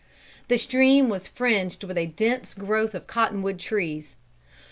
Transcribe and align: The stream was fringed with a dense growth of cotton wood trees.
The 0.47 0.57
stream 0.57 1.09
was 1.09 1.27
fringed 1.27 1.83
with 1.83 1.95
a 1.95 2.07
dense 2.07 2.55
growth 2.55 2.95
of 2.95 3.05
cotton 3.05 3.43
wood 3.43 3.59
trees. 3.59 4.15